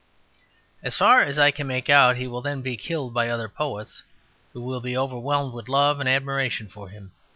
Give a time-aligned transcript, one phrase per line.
[0.81, 4.01] As far as I can make out he will then be killed by other poets,
[4.51, 7.11] who will be overwhelmed with love and admiration for him.